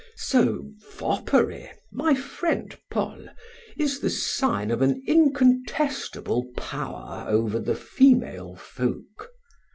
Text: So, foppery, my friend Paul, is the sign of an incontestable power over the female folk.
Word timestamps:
So, 0.17 0.71
foppery, 0.79 1.69
my 1.91 2.15
friend 2.15 2.75
Paul, 2.89 3.27
is 3.77 3.99
the 3.99 4.09
sign 4.09 4.71
of 4.71 4.81
an 4.81 5.03
incontestable 5.05 6.49
power 6.57 7.25
over 7.29 7.59
the 7.59 7.75
female 7.75 8.55
folk. 8.55 9.29